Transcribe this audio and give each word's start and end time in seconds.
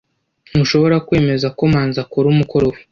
Ntushobora 0.49 0.95
kwemeza 1.07 1.47
ko 1.57 1.61
Manzi 1.73 1.97
akora 2.05 2.25
umukoro 2.33 2.65
we? 2.71 2.77